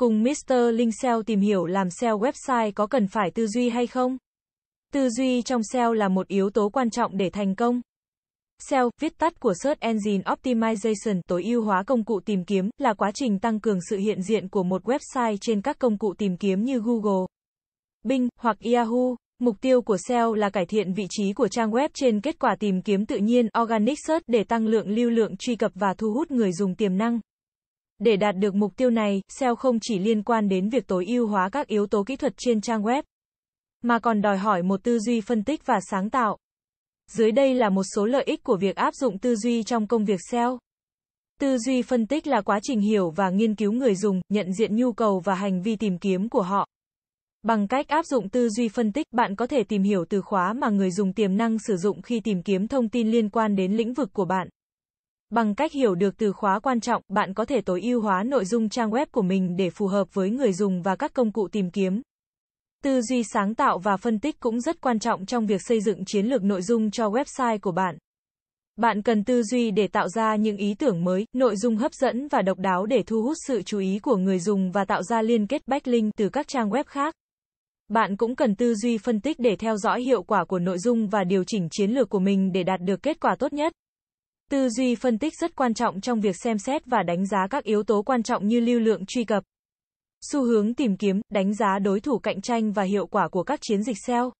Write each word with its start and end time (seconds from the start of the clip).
Cùng 0.00 0.22
Mr. 0.22 0.54
Linh 0.74 0.92
SEO 0.92 1.22
tìm 1.22 1.40
hiểu 1.40 1.66
làm 1.66 1.90
SEO 1.90 2.18
website 2.18 2.72
có 2.74 2.86
cần 2.86 3.06
phải 3.06 3.30
tư 3.30 3.46
duy 3.46 3.68
hay 3.68 3.86
không? 3.86 4.16
Tư 4.92 5.08
duy 5.10 5.42
trong 5.42 5.62
SEO 5.62 5.92
là 5.92 6.08
một 6.08 6.28
yếu 6.28 6.50
tố 6.50 6.68
quan 6.68 6.90
trọng 6.90 7.16
để 7.16 7.30
thành 7.30 7.54
công. 7.54 7.80
SEO, 8.58 8.90
viết 9.00 9.18
tắt 9.18 9.40
của 9.40 9.52
Search 9.62 9.80
Engine 9.80 10.22
Optimization, 10.24 11.20
tối 11.28 11.44
ưu 11.44 11.64
hóa 11.64 11.82
công 11.82 12.04
cụ 12.04 12.20
tìm 12.24 12.44
kiếm, 12.44 12.70
là 12.78 12.94
quá 12.94 13.10
trình 13.14 13.38
tăng 13.38 13.60
cường 13.60 13.78
sự 13.90 13.96
hiện 13.96 14.22
diện 14.22 14.48
của 14.48 14.62
một 14.62 14.84
website 14.84 15.36
trên 15.40 15.62
các 15.62 15.78
công 15.78 15.98
cụ 15.98 16.14
tìm 16.18 16.36
kiếm 16.36 16.64
như 16.64 16.78
Google, 16.78 17.26
Bing 18.02 18.28
hoặc 18.40 18.56
Yahoo. 18.74 19.16
Mục 19.38 19.56
tiêu 19.60 19.82
của 19.82 19.96
SEO 20.08 20.34
là 20.34 20.50
cải 20.50 20.66
thiện 20.66 20.92
vị 20.92 21.06
trí 21.10 21.32
của 21.32 21.48
trang 21.48 21.70
web 21.70 21.88
trên 21.94 22.20
kết 22.20 22.38
quả 22.38 22.56
tìm 22.60 22.82
kiếm 22.82 23.06
tự 23.06 23.16
nhiên 23.16 23.48
Organic 23.62 23.98
Search 24.06 24.24
để 24.26 24.44
tăng 24.44 24.66
lượng 24.66 24.88
lưu 24.88 25.10
lượng 25.10 25.36
truy 25.36 25.56
cập 25.56 25.72
và 25.74 25.94
thu 25.98 26.12
hút 26.12 26.30
người 26.30 26.52
dùng 26.52 26.74
tiềm 26.74 26.96
năng. 26.96 27.20
Để 28.00 28.16
đạt 28.16 28.36
được 28.36 28.54
mục 28.54 28.76
tiêu 28.76 28.90
này, 28.90 29.22
SEO 29.28 29.56
không 29.56 29.78
chỉ 29.80 29.98
liên 29.98 30.22
quan 30.22 30.48
đến 30.48 30.68
việc 30.68 30.86
tối 30.86 31.04
ưu 31.06 31.26
hóa 31.26 31.48
các 31.52 31.66
yếu 31.66 31.86
tố 31.86 32.04
kỹ 32.04 32.16
thuật 32.16 32.32
trên 32.36 32.60
trang 32.60 32.82
web, 32.82 33.02
mà 33.82 33.98
còn 33.98 34.22
đòi 34.22 34.38
hỏi 34.38 34.62
một 34.62 34.82
tư 34.82 34.98
duy 34.98 35.20
phân 35.20 35.44
tích 35.44 35.66
và 35.66 35.80
sáng 35.90 36.10
tạo. 36.10 36.36
Dưới 37.10 37.32
đây 37.32 37.54
là 37.54 37.68
một 37.68 37.82
số 37.94 38.06
lợi 38.06 38.24
ích 38.24 38.42
của 38.42 38.56
việc 38.56 38.76
áp 38.76 38.94
dụng 38.94 39.18
tư 39.18 39.36
duy 39.36 39.62
trong 39.62 39.86
công 39.86 40.04
việc 40.04 40.20
SEO. 40.30 40.58
Tư 41.40 41.58
duy 41.58 41.82
phân 41.82 42.06
tích 42.06 42.26
là 42.26 42.40
quá 42.40 42.60
trình 42.62 42.80
hiểu 42.80 43.10
và 43.10 43.30
nghiên 43.30 43.54
cứu 43.54 43.72
người 43.72 43.94
dùng, 43.94 44.20
nhận 44.28 44.52
diện 44.52 44.76
nhu 44.76 44.92
cầu 44.92 45.20
và 45.24 45.34
hành 45.34 45.62
vi 45.62 45.76
tìm 45.76 45.98
kiếm 45.98 46.28
của 46.28 46.42
họ. 46.42 46.66
Bằng 47.42 47.68
cách 47.68 47.88
áp 47.88 48.06
dụng 48.06 48.28
tư 48.28 48.48
duy 48.48 48.68
phân 48.68 48.92
tích, 48.92 49.06
bạn 49.10 49.36
có 49.36 49.46
thể 49.46 49.62
tìm 49.64 49.82
hiểu 49.82 50.04
từ 50.08 50.20
khóa 50.20 50.52
mà 50.52 50.70
người 50.70 50.90
dùng 50.90 51.12
tiềm 51.12 51.36
năng 51.36 51.58
sử 51.58 51.76
dụng 51.76 52.02
khi 52.02 52.20
tìm 52.20 52.42
kiếm 52.42 52.68
thông 52.68 52.88
tin 52.88 53.10
liên 53.10 53.30
quan 53.30 53.56
đến 53.56 53.72
lĩnh 53.72 53.92
vực 53.92 54.10
của 54.12 54.24
bạn. 54.24 54.48
Bằng 55.30 55.54
cách 55.54 55.72
hiểu 55.72 55.94
được 55.94 56.16
từ 56.16 56.32
khóa 56.32 56.60
quan 56.60 56.80
trọng, 56.80 57.02
bạn 57.08 57.34
có 57.34 57.44
thể 57.44 57.60
tối 57.60 57.80
ưu 57.82 58.00
hóa 58.00 58.22
nội 58.22 58.44
dung 58.44 58.68
trang 58.68 58.90
web 58.90 59.06
của 59.12 59.22
mình 59.22 59.56
để 59.56 59.70
phù 59.70 59.86
hợp 59.86 60.14
với 60.14 60.30
người 60.30 60.52
dùng 60.52 60.82
và 60.82 60.96
các 60.96 61.12
công 61.14 61.32
cụ 61.32 61.48
tìm 61.48 61.70
kiếm. 61.70 62.02
Tư 62.84 63.00
duy 63.02 63.22
sáng 63.32 63.54
tạo 63.54 63.78
và 63.78 63.96
phân 63.96 64.18
tích 64.18 64.40
cũng 64.40 64.60
rất 64.60 64.80
quan 64.80 64.98
trọng 64.98 65.26
trong 65.26 65.46
việc 65.46 65.60
xây 65.64 65.80
dựng 65.80 66.04
chiến 66.04 66.26
lược 66.26 66.42
nội 66.42 66.62
dung 66.62 66.90
cho 66.90 67.08
website 67.08 67.58
của 67.58 67.72
bạn. 67.72 67.98
Bạn 68.76 69.02
cần 69.02 69.24
tư 69.24 69.42
duy 69.42 69.70
để 69.70 69.86
tạo 69.86 70.08
ra 70.08 70.36
những 70.36 70.56
ý 70.56 70.74
tưởng 70.74 71.04
mới, 71.04 71.24
nội 71.32 71.56
dung 71.56 71.76
hấp 71.76 71.92
dẫn 71.94 72.28
và 72.28 72.42
độc 72.42 72.58
đáo 72.58 72.86
để 72.86 73.02
thu 73.06 73.22
hút 73.22 73.36
sự 73.46 73.62
chú 73.62 73.78
ý 73.78 73.98
của 74.02 74.16
người 74.16 74.38
dùng 74.38 74.70
và 74.72 74.84
tạo 74.84 75.02
ra 75.02 75.22
liên 75.22 75.46
kết 75.46 75.68
backlink 75.68 76.16
từ 76.16 76.28
các 76.28 76.48
trang 76.48 76.70
web 76.70 76.84
khác. 76.86 77.14
Bạn 77.88 78.16
cũng 78.16 78.36
cần 78.36 78.54
tư 78.54 78.74
duy 78.74 78.98
phân 78.98 79.20
tích 79.20 79.36
để 79.38 79.56
theo 79.56 79.76
dõi 79.76 80.02
hiệu 80.02 80.22
quả 80.22 80.44
của 80.44 80.58
nội 80.58 80.78
dung 80.78 81.08
và 81.08 81.24
điều 81.24 81.44
chỉnh 81.44 81.68
chiến 81.70 81.90
lược 81.90 82.08
của 82.08 82.18
mình 82.18 82.52
để 82.52 82.62
đạt 82.62 82.80
được 82.80 83.02
kết 83.02 83.20
quả 83.20 83.36
tốt 83.38 83.52
nhất. 83.52 83.72
Tư 84.50 84.68
duy 84.68 84.94
phân 84.94 85.18
tích 85.18 85.32
rất 85.40 85.56
quan 85.56 85.74
trọng 85.74 86.00
trong 86.00 86.20
việc 86.20 86.36
xem 86.44 86.58
xét 86.58 86.86
và 86.86 87.02
đánh 87.02 87.26
giá 87.26 87.46
các 87.50 87.64
yếu 87.64 87.82
tố 87.82 88.02
quan 88.02 88.22
trọng 88.22 88.46
như 88.46 88.60
lưu 88.60 88.80
lượng 88.80 89.06
truy 89.06 89.24
cập, 89.24 89.44
xu 90.20 90.44
hướng 90.44 90.74
tìm 90.74 90.96
kiếm, 90.96 91.20
đánh 91.28 91.54
giá 91.54 91.78
đối 91.78 92.00
thủ 92.00 92.18
cạnh 92.18 92.40
tranh 92.40 92.72
và 92.72 92.82
hiệu 92.82 93.06
quả 93.06 93.28
của 93.28 93.42
các 93.42 93.58
chiến 93.62 93.82
dịch 93.82 93.96
SEO. 94.06 94.32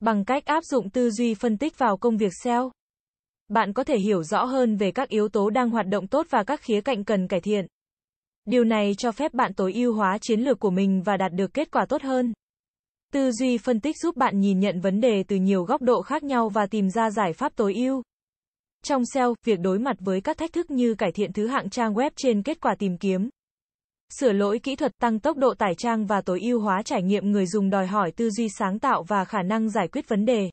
Bằng 0.00 0.24
cách 0.24 0.44
áp 0.44 0.64
dụng 0.64 0.90
tư 0.90 1.10
duy 1.10 1.34
phân 1.34 1.58
tích 1.58 1.78
vào 1.78 1.96
công 1.96 2.16
việc 2.16 2.32
SEO, 2.44 2.70
bạn 3.48 3.72
có 3.72 3.84
thể 3.84 3.98
hiểu 3.98 4.22
rõ 4.22 4.44
hơn 4.44 4.76
về 4.76 4.92
các 4.92 5.08
yếu 5.08 5.28
tố 5.28 5.50
đang 5.50 5.70
hoạt 5.70 5.86
động 5.86 6.06
tốt 6.06 6.26
và 6.30 6.44
các 6.44 6.60
khía 6.60 6.80
cạnh 6.80 7.04
cần 7.04 7.28
cải 7.28 7.40
thiện. 7.40 7.66
Điều 8.44 8.64
này 8.64 8.92
cho 8.98 9.12
phép 9.12 9.34
bạn 9.34 9.54
tối 9.54 9.72
ưu 9.72 9.94
hóa 9.94 10.18
chiến 10.18 10.40
lược 10.40 10.60
của 10.60 10.70
mình 10.70 11.02
và 11.02 11.16
đạt 11.16 11.32
được 11.32 11.54
kết 11.54 11.70
quả 11.70 11.86
tốt 11.88 12.02
hơn. 12.02 12.32
Tư 13.12 13.32
duy 13.32 13.58
phân 13.58 13.80
tích 13.80 13.96
giúp 14.02 14.16
bạn 14.16 14.40
nhìn 14.40 14.60
nhận 14.60 14.80
vấn 14.80 15.00
đề 15.00 15.24
từ 15.28 15.36
nhiều 15.36 15.64
góc 15.64 15.82
độ 15.82 16.02
khác 16.02 16.22
nhau 16.22 16.48
và 16.48 16.66
tìm 16.66 16.90
ra 16.90 17.10
giải 17.10 17.32
pháp 17.32 17.56
tối 17.56 17.74
ưu. 17.74 18.02
Trong 18.86 19.02
SEO, 19.14 19.34
việc 19.44 19.60
đối 19.60 19.78
mặt 19.78 19.96
với 20.00 20.20
các 20.20 20.38
thách 20.38 20.52
thức 20.52 20.70
như 20.70 20.94
cải 20.94 21.12
thiện 21.12 21.32
thứ 21.32 21.46
hạng 21.46 21.70
trang 21.70 21.94
web 21.94 22.10
trên 22.16 22.42
kết 22.42 22.60
quả 22.60 22.74
tìm 22.74 22.98
kiếm, 22.98 23.28
sửa 24.20 24.32
lỗi 24.32 24.58
kỹ 24.58 24.76
thuật, 24.76 24.92
tăng 24.98 25.18
tốc 25.18 25.36
độ 25.36 25.54
tải 25.54 25.74
trang 25.74 26.06
và 26.06 26.20
tối 26.20 26.40
ưu 26.40 26.60
hóa 26.60 26.82
trải 26.82 27.02
nghiệm 27.02 27.30
người 27.30 27.46
dùng 27.46 27.70
đòi 27.70 27.86
hỏi 27.86 28.12
tư 28.12 28.30
duy 28.30 28.48
sáng 28.58 28.78
tạo 28.78 29.02
và 29.02 29.24
khả 29.24 29.42
năng 29.42 29.70
giải 29.70 29.88
quyết 29.88 30.08
vấn 30.08 30.24
đề. 30.24 30.50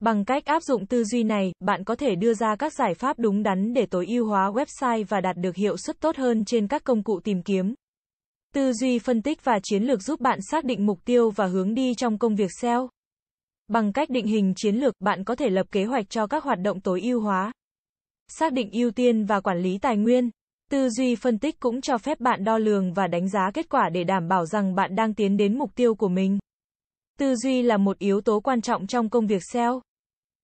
Bằng 0.00 0.24
cách 0.24 0.44
áp 0.44 0.62
dụng 0.62 0.86
tư 0.86 1.04
duy 1.04 1.22
này, 1.22 1.52
bạn 1.60 1.84
có 1.84 1.94
thể 1.94 2.14
đưa 2.14 2.34
ra 2.34 2.56
các 2.56 2.72
giải 2.72 2.94
pháp 2.94 3.18
đúng 3.18 3.42
đắn 3.42 3.74
để 3.74 3.86
tối 3.86 4.06
ưu 4.06 4.26
hóa 4.26 4.50
website 4.50 5.04
và 5.08 5.20
đạt 5.20 5.36
được 5.36 5.56
hiệu 5.56 5.76
suất 5.76 6.00
tốt 6.00 6.16
hơn 6.16 6.44
trên 6.44 6.68
các 6.68 6.84
công 6.84 7.02
cụ 7.02 7.20
tìm 7.24 7.42
kiếm. 7.42 7.74
Tư 8.54 8.72
duy 8.72 8.98
phân 8.98 9.22
tích 9.22 9.44
và 9.44 9.58
chiến 9.62 9.82
lược 9.82 10.02
giúp 10.02 10.20
bạn 10.20 10.38
xác 10.50 10.64
định 10.64 10.86
mục 10.86 10.98
tiêu 11.04 11.30
và 11.30 11.46
hướng 11.46 11.74
đi 11.74 11.94
trong 11.94 12.18
công 12.18 12.34
việc 12.34 12.50
SEO. 12.60 12.88
Bằng 13.68 13.92
cách 13.92 14.10
định 14.10 14.26
hình 14.26 14.52
chiến 14.56 14.76
lược, 14.76 14.94
bạn 15.00 15.24
có 15.24 15.34
thể 15.34 15.50
lập 15.50 15.66
kế 15.72 15.84
hoạch 15.84 16.10
cho 16.10 16.26
các 16.26 16.44
hoạt 16.44 16.58
động 16.60 16.80
tối 16.80 17.00
ưu 17.00 17.20
hóa. 17.20 17.52
Xác 18.28 18.52
định 18.52 18.70
ưu 18.70 18.90
tiên 18.90 19.24
và 19.24 19.40
quản 19.40 19.58
lý 19.58 19.78
tài 19.78 19.96
nguyên. 19.96 20.30
Tư 20.70 20.88
duy 20.90 21.14
phân 21.14 21.38
tích 21.38 21.60
cũng 21.60 21.80
cho 21.80 21.98
phép 21.98 22.20
bạn 22.20 22.44
đo 22.44 22.58
lường 22.58 22.92
và 22.92 23.06
đánh 23.06 23.28
giá 23.28 23.50
kết 23.54 23.68
quả 23.68 23.88
để 23.88 24.04
đảm 24.04 24.28
bảo 24.28 24.46
rằng 24.46 24.74
bạn 24.74 24.96
đang 24.96 25.14
tiến 25.14 25.36
đến 25.36 25.58
mục 25.58 25.70
tiêu 25.74 25.94
của 25.94 26.08
mình. 26.08 26.38
Tư 27.18 27.36
duy 27.36 27.62
là 27.62 27.76
một 27.76 27.98
yếu 27.98 28.20
tố 28.20 28.40
quan 28.40 28.60
trọng 28.60 28.86
trong 28.86 29.08
công 29.08 29.26
việc 29.26 29.42
SEO. 29.52 29.80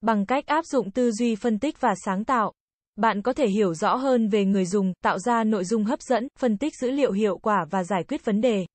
Bằng 0.00 0.26
cách 0.26 0.46
áp 0.46 0.64
dụng 0.64 0.90
tư 0.90 1.12
duy 1.12 1.36
phân 1.36 1.58
tích 1.58 1.80
và 1.80 1.94
sáng 2.04 2.24
tạo, 2.24 2.52
bạn 2.96 3.22
có 3.22 3.32
thể 3.32 3.46
hiểu 3.46 3.74
rõ 3.74 3.96
hơn 3.96 4.28
về 4.28 4.44
người 4.44 4.66
dùng, 4.66 4.92
tạo 5.02 5.18
ra 5.18 5.44
nội 5.44 5.64
dung 5.64 5.84
hấp 5.84 6.02
dẫn, 6.02 6.28
phân 6.38 6.58
tích 6.58 6.72
dữ 6.80 6.90
liệu 6.90 7.12
hiệu 7.12 7.38
quả 7.38 7.66
và 7.70 7.84
giải 7.84 8.04
quyết 8.08 8.24
vấn 8.24 8.40
đề. 8.40 8.66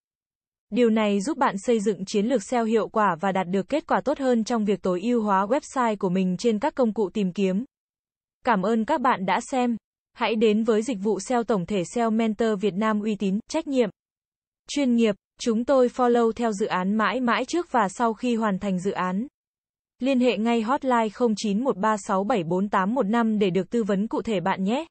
Điều 0.70 0.90
này 0.90 1.20
giúp 1.20 1.38
bạn 1.38 1.58
xây 1.58 1.80
dựng 1.80 2.04
chiến 2.04 2.26
lược 2.26 2.42
SEO 2.42 2.64
hiệu 2.64 2.88
quả 2.88 3.16
và 3.20 3.32
đạt 3.32 3.46
được 3.48 3.68
kết 3.68 3.86
quả 3.86 4.00
tốt 4.00 4.18
hơn 4.18 4.44
trong 4.44 4.64
việc 4.64 4.82
tối 4.82 5.00
ưu 5.00 5.22
hóa 5.22 5.46
website 5.46 5.96
của 5.96 6.08
mình 6.08 6.36
trên 6.36 6.58
các 6.58 6.74
công 6.74 6.92
cụ 6.92 7.10
tìm 7.10 7.32
kiếm. 7.32 7.64
Cảm 8.44 8.62
ơn 8.62 8.84
các 8.84 9.00
bạn 9.00 9.26
đã 9.26 9.40
xem. 9.50 9.76
Hãy 10.12 10.34
đến 10.34 10.64
với 10.64 10.82
dịch 10.82 10.98
vụ 11.02 11.20
SEO 11.20 11.44
tổng 11.44 11.66
thể 11.66 11.82
SEO 11.94 12.10
Mentor 12.10 12.60
Việt 12.60 12.74
Nam 12.74 13.00
uy 13.00 13.16
tín, 13.16 13.38
trách 13.48 13.66
nhiệm, 13.66 13.90
chuyên 14.68 14.94
nghiệp. 14.94 15.14
Chúng 15.40 15.64
tôi 15.64 15.88
follow 15.88 16.32
theo 16.32 16.52
dự 16.52 16.66
án 16.66 16.96
mãi 16.96 17.20
mãi 17.20 17.44
trước 17.44 17.72
và 17.72 17.88
sau 17.88 18.14
khi 18.14 18.36
hoàn 18.36 18.58
thành 18.58 18.78
dự 18.78 18.90
án. 18.90 19.26
Liên 19.98 20.20
hệ 20.20 20.38
ngay 20.38 20.62
hotline 20.62 21.08
0913674815 21.08 23.38
để 23.38 23.50
được 23.50 23.70
tư 23.70 23.84
vấn 23.84 24.06
cụ 24.06 24.22
thể 24.22 24.40
bạn 24.40 24.64
nhé. 24.64 24.84